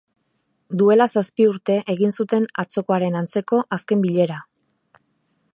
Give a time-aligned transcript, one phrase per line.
[0.81, 4.45] Duela zazpi urte egin zuten atzokoaren antzeko azken bilera.